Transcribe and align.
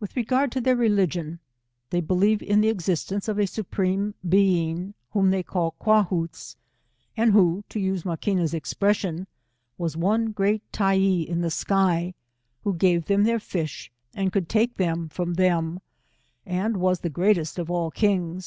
With 0.00 0.16
regard 0.16 0.50
to 0.52 0.62
their 0.62 0.74
religion— 0.76 1.38
They 1.90 2.00
believe 2.00 2.42
in 2.42 2.62
the 2.62 2.70
existence 2.70 3.28
of 3.28 3.38
a 3.38 3.46
Supreme 3.46 4.14
Being, 4.26 4.94
whom 5.10 5.28
they 5.30 5.42
call 5.42 5.74
Qiiahooize^ 5.78 6.56
and 7.18 7.32
who, 7.32 7.62
to 7.68 7.78
use 7.78 8.04
Maqnina's 8.06 8.54
expression, 8.54 9.26
was 9.76 9.94
one 9.94 10.32
great 10.32 10.62
Tyee 10.72 11.26
in 11.28 11.42
the 11.42 11.50
sky, 11.50 12.14
who 12.64 12.72
gave 12.72 13.04
them 13.04 13.24
their 13.24 13.38
fish, 13.38 13.92
and 14.14 14.32
could 14.32 14.48
take 14.48 14.76
them 14.78 15.10
from 15.10 15.34
them, 15.34 15.80
and 16.46 16.78
was 16.78 17.00
the 17.00 17.10
greatest 17.10 17.58
of 17.58 17.70
all 17.70 17.90
king*. 17.90 18.40